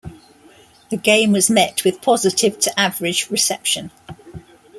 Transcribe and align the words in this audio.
The 0.89 0.97
game 0.97 1.31
was 1.31 1.51
met 1.51 1.83
with 1.83 2.01
positive 2.01 2.57
to 2.61 2.79
average 2.79 3.29
reception. 3.29 3.91